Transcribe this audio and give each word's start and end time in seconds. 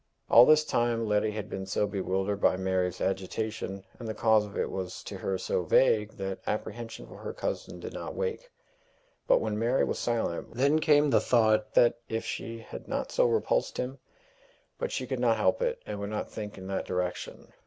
All 0.31 0.47
this 0.47 0.65
time 0.65 1.05
Letty 1.05 1.29
had 1.29 1.47
been 1.47 1.67
so 1.67 1.85
bewildered 1.85 2.41
by 2.41 2.57
Mary's 2.57 2.99
agitation, 3.01 3.83
and 3.99 4.07
the 4.07 4.15
cause 4.15 4.45
of 4.47 4.57
it 4.57 4.71
was 4.71 5.03
to 5.03 5.17
her 5.17 5.37
so 5.37 5.61
vague, 5.63 6.13
that 6.13 6.39
apprehension 6.47 7.05
for 7.05 7.17
her 7.17 7.33
cousin 7.33 7.79
did 7.79 7.93
not 7.93 8.15
wake. 8.15 8.49
But 9.27 9.41
when 9.41 9.59
Mary 9.59 9.83
was 9.83 9.99
silent, 9.99 10.55
then 10.55 10.79
came 10.79 11.11
the 11.11 11.21
thought 11.21 11.75
that, 11.75 11.99
if 12.09 12.25
she 12.25 12.61
had 12.61 12.87
not 12.87 13.11
so 13.11 13.27
repulsed 13.27 13.77
him 13.77 13.99
but 14.79 14.91
she 14.91 15.05
could 15.05 15.19
not 15.19 15.37
help 15.37 15.61
it, 15.61 15.79
and 15.85 15.99
would 15.99 16.09
not 16.09 16.31
think 16.31 16.57
in 16.57 16.65
that 16.65 16.85
direction. 16.87 17.53